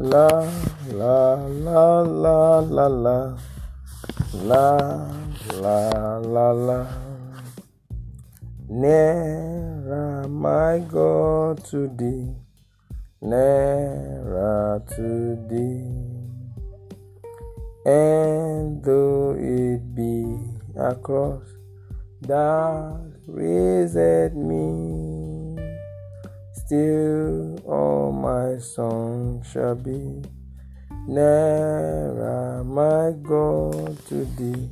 [0.00, 0.28] La
[0.92, 3.36] la la la la la.
[4.44, 4.78] La
[5.60, 6.86] la la la.
[8.68, 12.32] Nearer my God to thee.
[13.20, 15.82] Nearer to thee.
[17.84, 20.38] And though it be
[20.78, 21.42] across
[22.20, 25.17] that raised me
[26.68, 30.20] still all my song shall be
[31.08, 34.68] nearer my God to thee.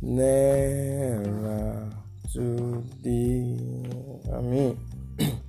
[0.00, 1.90] Nearer
[2.34, 3.58] to thee.
[4.30, 4.78] Amen.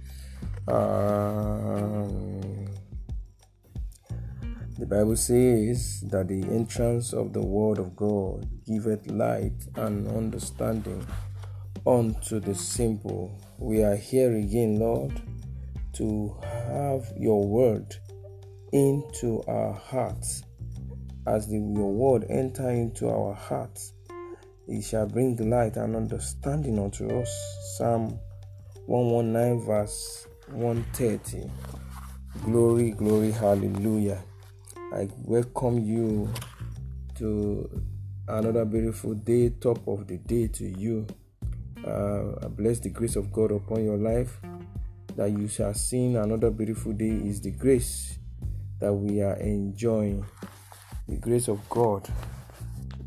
[0.66, 2.70] Um,
[4.80, 11.06] the Bible says that the entrance of the word of God giveth light and understanding
[11.86, 13.38] unto the simple.
[13.60, 15.22] We are here again, Lord,
[15.94, 17.96] to have your word
[18.72, 20.44] into our hearts.
[21.26, 23.94] As the, your word enter into our hearts,
[24.68, 27.30] it shall bring light and understanding unto us.
[27.78, 28.20] Psalm
[28.88, 31.50] 119 verse 130.
[32.44, 34.22] Glory, glory, hallelujah.
[34.94, 36.30] I welcome you
[37.16, 37.70] to
[38.28, 41.08] another beautiful day, top of the day to you.
[41.86, 44.40] Uh, I bless the grace of God upon your life
[45.16, 48.18] that you shall see another beautiful day is the grace
[48.80, 50.26] that we are enjoying.
[51.08, 52.08] The grace of God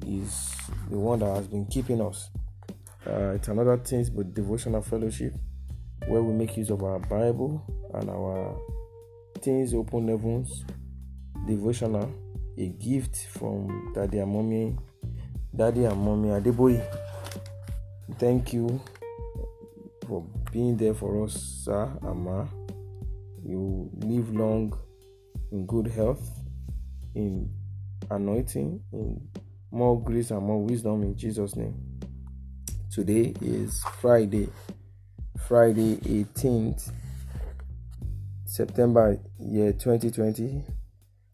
[0.07, 0.55] is
[0.91, 2.31] the one that has been keeping us.
[3.07, 5.33] Uh, it's another thing but devotional fellowship
[6.07, 8.59] where we make use of our Bible and our
[9.41, 10.65] Teens Open Heavens
[11.47, 12.13] devotional,
[12.59, 14.77] a gift from Daddy and Mommy,
[15.55, 16.85] Daddy and Mommy Adeboye.
[18.19, 18.81] Thank you
[20.07, 20.25] for
[20.57, 21.35] being there for us,
[21.67, 22.49] sir and.
[23.45, 24.73] You live long
[25.53, 26.27] in good health,
[27.15, 27.51] in
[28.11, 29.29] anointing, in
[29.71, 31.75] more grace and more wisdom in Jesus' name.
[32.91, 34.49] Today is Friday,
[35.47, 36.91] Friday 18th
[38.47, 40.63] September year 2020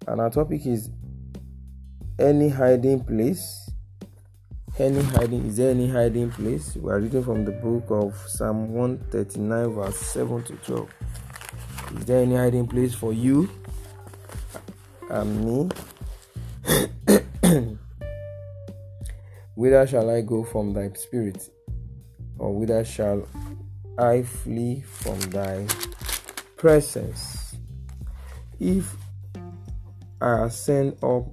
[0.09, 0.91] and our topic is
[2.19, 3.71] any hiding place
[4.83, 6.75] any hiding is there any hiding place?
[6.75, 10.89] We are reading from the book of Psalm 139 verse 7 to 12
[11.99, 13.49] is there any hiding place for you?
[15.09, 15.69] And me?
[19.55, 21.49] Whither shall I go from thy spirit?
[22.39, 23.29] Or whither shall
[23.99, 25.67] I flee from thy
[26.57, 27.55] presence.
[28.59, 28.97] If
[30.21, 31.27] I ascend up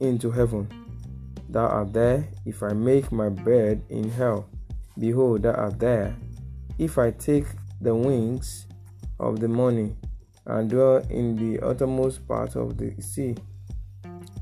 [0.00, 0.83] into heaven,
[1.54, 2.28] thou art there.
[2.44, 4.46] If I make my bed in hell,
[4.98, 6.16] behold, thou art there.
[6.78, 7.46] If I take
[7.80, 8.66] the wings
[9.20, 9.96] of the morning
[10.46, 13.36] and dwell in the uttermost part of the sea,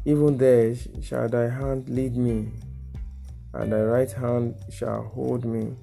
[0.07, 2.49] even there shall thy hand lead me,
[3.53, 5.77] and thy right hand shall hold me.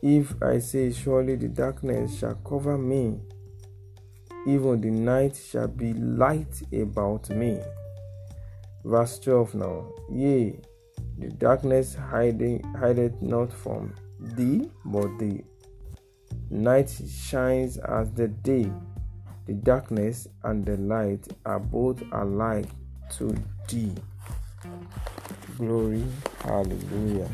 [0.00, 3.18] If I say, Surely the darkness shall cover me,
[4.46, 7.58] even the night shall be light about me.
[8.84, 9.92] Verse 12 now.
[10.10, 10.60] Yea,
[11.18, 15.42] the darkness hiding hideth not from thee, but the
[16.50, 18.70] night shines as the day.
[19.46, 22.68] The darkness and the light are both alike
[23.18, 23.34] to
[23.68, 23.92] thee.
[25.58, 26.04] Glory,
[26.42, 27.28] hallelujah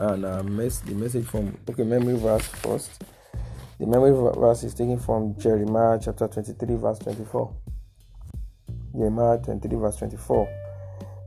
[0.00, 3.02] and uh, mess, the message from okay memory verse first
[3.80, 7.52] the memory verse is taken from jeremiah chapter 23 verse 24
[8.96, 10.48] jeremiah 23 verse 24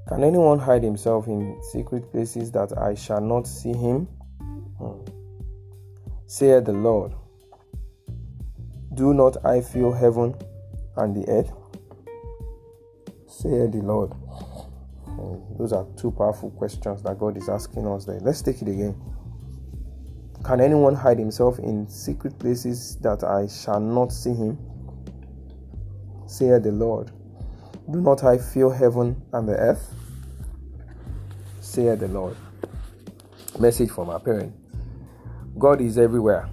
[0.07, 4.05] can anyone hide himself in secret places that i shall not see him
[4.77, 5.01] hmm.
[6.63, 7.13] the lord
[8.93, 10.35] do not i feel heaven
[10.97, 11.51] and the earth
[13.27, 14.11] saith the lord
[15.57, 18.19] those are two powerful questions that God is asking us there.
[18.19, 18.99] Let's take it again.
[20.43, 24.57] Can anyone hide himself in secret places that I shall not see him?
[26.25, 27.11] Saith the Lord.
[27.91, 29.93] Do not I feel heaven and the earth?
[31.59, 32.37] Saith the Lord.
[33.59, 34.55] Message from our parent.
[35.59, 36.47] God is everywhere.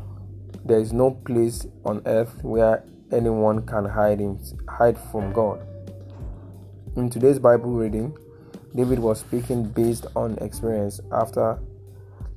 [0.65, 2.83] There is no place on earth where
[3.13, 4.21] anyone can hide
[4.69, 5.65] hide from God.
[6.97, 8.19] In today's Bible reading,
[8.75, 11.61] David was speaking based on experience after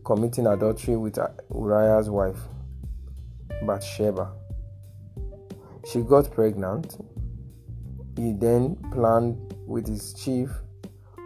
[0.05, 1.17] committing adultery with
[1.51, 2.37] Uriah's wife,
[3.65, 4.31] Bathsheba.
[5.91, 6.97] She got pregnant.
[8.17, 10.49] He then planned with his chief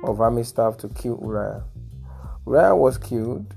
[0.04, 1.64] of army staff to kill Uriah.
[2.46, 3.54] Uriah was killed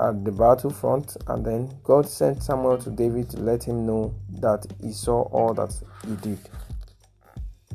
[0.00, 4.66] at the battlefront, and then God sent Samuel to David to let him know that
[4.82, 5.74] he saw all that
[6.06, 6.38] he did.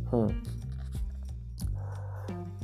[0.10, 0.32] Hmm.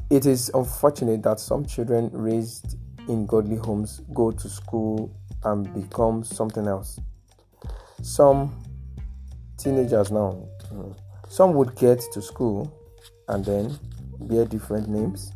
[0.09, 2.77] It is unfortunate that some children raised
[3.07, 6.99] in godly homes go to school and become something else.
[8.01, 8.61] Some
[9.57, 10.31] teenagers now,
[10.69, 10.91] hmm,
[11.27, 12.71] some would get to school
[13.27, 13.77] and then
[14.21, 15.31] bear different names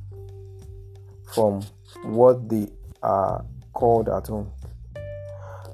[1.33, 1.61] from
[2.03, 2.67] what they
[3.03, 4.51] are called at home.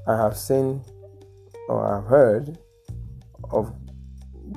[0.08, 0.82] I have seen
[1.68, 2.58] or I've heard
[3.52, 3.74] of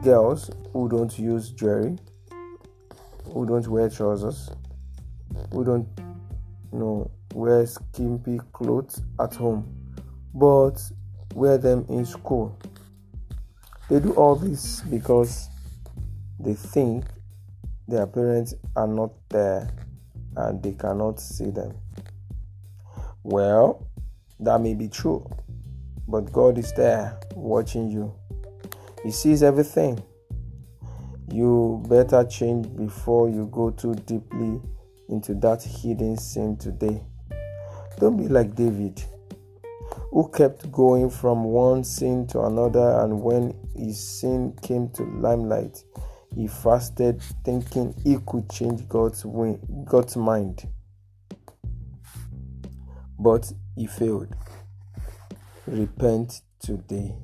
[0.02, 1.96] girls who don't use jewelry,
[3.32, 4.50] who don't wear trousers,
[5.52, 5.88] who don't
[6.72, 9.74] you know wear skimpy clothes at home,
[10.34, 10.76] but
[11.34, 12.58] wear them in school.
[13.88, 15.48] They do all this because
[16.38, 17.06] they think
[17.86, 19.70] their parents are not there
[20.36, 21.74] and they cannot see them.
[23.22, 23.86] Well,
[24.40, 25.26] that may be true,
[26.06, 28.14] but God is there watching you.
[29.02, 30.02] He sees everything.
[31.30, 34.60] You better change before you go too deeply
[35.08, 37.02] into that hidden sin today.
[37.98, 39.02] Don't be like David,
[40.10, 45.82] who kept going from one sin to another, and when his sin came to limelight,
[46.34, 50.66] he fasted thinking he could change God's way, God's mind.
[53.18, 54.34] But he failed.
[55.66, 57.14] Repent today.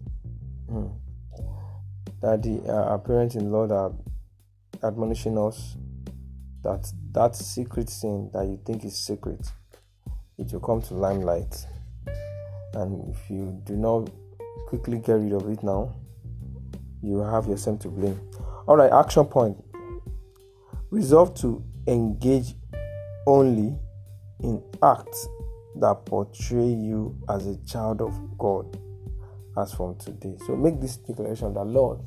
[0.68, 0.88] Hmm.
[2.20, 3.92] Daddy, uh, parents in law are
[4.82, 5.76] admonishing us
[6.62, 9.46] that that secret sin that you think is secret,
[10.38, 11.66] it will come to limelight.
[12.74, 14.10] And if you do not
[14.66, 15.94] quickly get rid of it now,
[17.02, 18.20] you have yourself to blame.
[18.66, 19.56] All right, action point.
[20.90, 22.54] Resolve to engage
[23.26, 23.78] only
[24.42, 25.28] in acts
[25.76, 28.78] that portray you as a child of God
[29.56, 30.36] as from today.
[30.46, 32.00] So make this declaration that Lord,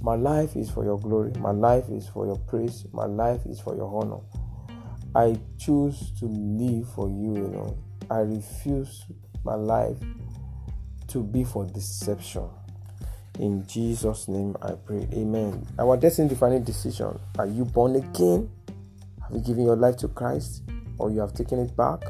[0.00, 3.60] my life is for your glory, my life is for your praise, my life is
[3.60, 4.20] for your honor.
[5.14, 7.82] I choose to live for you alone.
[8.10, 9.04] I refuse
[9.44, 9.96] my life
[11.08, 12.48] to be for deception.
[13.38, 15.08] In Jesus' name I pray.
[15.12, 15.66] Amen.
[15.78, 17.18] Our destiny defining decision.
[17.38, 18.50] Are you born again?
[19.22, 20.62] Have you given your life to Christ?
[20.98, 22.02] Or you have taken it back?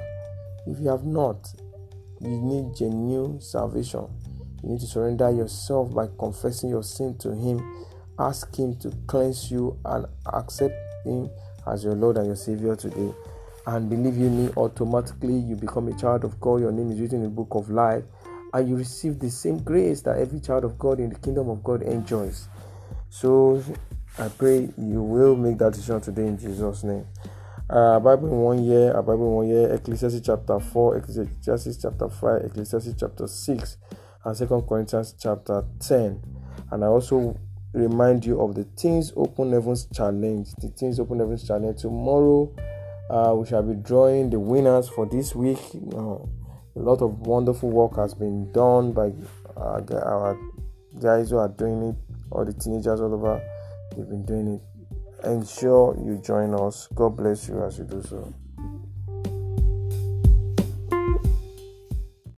[0.67, 1.53] If you have not,
[2.21, 4.07] you need genuine salvation.
[4.63, 7.87] You need to surrender yourself by confessing your sin to Him.
[8.19, 10.75] Ask Him to cleanse you and accept
[11.05, 11.31] Him
[11.67, 13.13] as your Lord and your Savior today.
[13.67, 16.61] And believe you me, automatically you become a child of God.
[16.61, 18.05] Your name is written in the book of life
[18.55, 21.63] and you receive the same grace that every child of God in the kingdom of
[21.63, 22.49] God enjoys.
[23.09, 23.63] So
[24.19, 27.07] I pray you will make that decision today in Jesus' name.
[27.71, 32.09] Uh, Bible in one year, a Bible in one year, Ecclesiastes chapter 4, Ecclesiastes chapter
[32.09, 33.77] 5, Ecclesiastes chapter 6,
[34.25, 36.21] and Second Corinthians chapter 10.
[36.71, 37.39] And I also
[37.73, 40.49] remind you of the Teens Open Heavens Challenge.
[40.61, 41.81] The Teens Open Heavens Challenge.
[41.81, 42.55] Tomorrow,
[43.13, 45.59] uh, we shall be drawing the winners for this week.
[45.95, 46.17] Uh,
[46.75, 49.13] a lot of wonderful work has been done by
[49.57, 50.39] our, our
[50.99, 51.97] guys who are doing it,
[52.31, 53.43] all the teenagers all over.
[53.95, 55.27] They've been doing it.
[55.27, 56.89] Ensure you join us.
[56.95, 58.35] God bless you as you do so.